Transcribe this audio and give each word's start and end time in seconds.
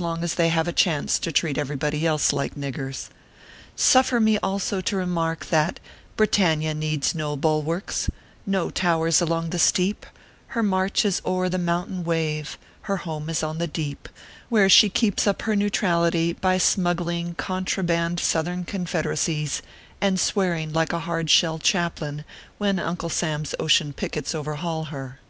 long 0.00 0.24
as 0.24 0.34
they 0.34 0.48
have 0.48 0.66
a 0.66 0.72
chance 0.72 1.16
to 1.16 1.30
treat 1.30 1.56
everybody 1.56 2.04
else 2.04 2.32
like 2.32 2.56
niggers. 2.56 3.08
Suffer 3.76 4.18
me 4.18 4.36
also 4.38 4.80
to 4.80 4.96
remark, 4.96 5.46
that, 5.46 5.78
Britannia 6.16 6.74
needs 6.74 7.14
no 7.14 7.36
bulwarks, 7.36 8.10
no 8.44 8.68
towers 8.68 9.20
along 9.20 9.50
the 9.50 9.60
steep; 9.60 10.04
her 10.48 10.62
march 10.64 11.04
is 11.04 11.22
o 11.24 11.38
er 11.38 11.48
the 11.48 11.56
mountain 11.56 12.02
wave, 12.02 12.58
her 12.90 12.96
home 12.96 13.30
is 13.30 13.44
on 13.44 13.58
the 13.58 13.68
deep 13.68 14.08
where 14.48 14.68
she 14.68 14.88
keeps 14.88 15.24
up 15.24 15.42
her 15.42 15.54
neutrality 15.54 16.32
by 16.32 16.58
smuggling 16.58 17.36
contraband 17.36 18.18
Southern 18.18 18.64
confederacies, 18.64 19.62
and 20.00 20.18
swearing 20.18 20.72
like 20.72 20.92
a 20.92 20.98
hard 21.06 21.30
shell 21.30 21.60
chaplain 21.60 22.24
when 22.58 22.80
Uncle 22.80 23.08
Sam 23.08 23.42
s 23.42 23.54
ocean 23.60 23.92
pickets 23.92 24.34
over 24.34 24.56
haul 24.56 24.86
her. 24.86 25.20